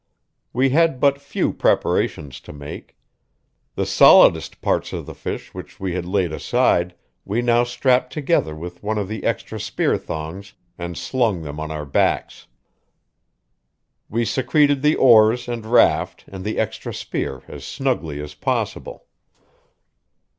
We 0.51 0.69
had 0.69 0.99
but 0.99 1.21
few 1.21 1.53
preparations 1.53 2.39
to 2.39 2.51
make. 2.53 2.97
The 3.75 3.85
solidest 3.85 4.59
parts 4.59 4.93
of 4.93 5.05
the 5.05 5.13
fish 5.13 5.53
which 5.53 5.79
we 5.79 5.93
had 5.93 6.07
laid 6.07 6.31
aside 6.33 6.95
we 7.23 7.43
now 7.43 7.63
strapped 7.63 8.11
together 8.11 8.55
with 8.55 8.81
one 8.81 8.97
of 8.97 9.07
the 9.07 9.23
extra 9.23 9.59
spear 9.59 9.99
thongs 9.99 10.53
and 10.75 10.97
slung 10.97 11.43
them 11.43 11.59
on 11.59 11.69
our 11.69 11.85
backs. 11.85 12.47
We 14.09 14.25
secreted 14.25 14.81
the 14.81 14.95
oars 14.95 15.47
and 15.47 15.67
raft 15.67 16.25
and 16.27 16.43
the 16.43 16.57
extra 16.57 16.95
spear 16.95 17.43
as 17.47 17.63
snugly 17.63 18.19
as 18.19 18.33
possible. 18.33 19.05